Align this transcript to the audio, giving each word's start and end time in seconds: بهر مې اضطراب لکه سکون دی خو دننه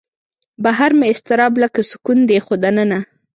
بهر 0.63 0.91
مې 0.97 1.05
اضطراب 1.13 1.53
لکه 1.63 1.81
سکون 1.91 2.19
دی 2.29 2.37
خو 2.45 2.53
دننه 2.63 2.99